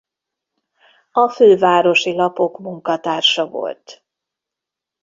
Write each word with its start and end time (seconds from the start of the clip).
A 1.11 1.29
Fővárosi 1.29 2.13
Lapok 2.15 2.59
munkatársa 2.59 3.47
volt. 3.47 4.05